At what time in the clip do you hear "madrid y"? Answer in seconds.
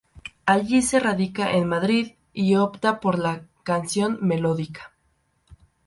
1.67-2.55